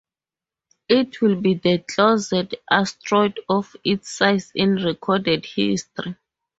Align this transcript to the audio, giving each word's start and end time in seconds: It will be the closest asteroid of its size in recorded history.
It 0.89 1.21
will 1.21 1.39
be 1.39 1.53
the 1.53 1.77
closest 1.87 2.55
asteroid 2.71 3.39
of 3.47 3.75
its 3.83 4.09
size 4.09 4.51
in 4.55 4.77
recorded 4.77 5.45
history. 5.45 6.15